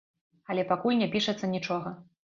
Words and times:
Але 0.53 0.63
пакуль 0.71 0.97
не 1.03 1.11
пішацца 1.17 1.51
нічога. 1.55 1.97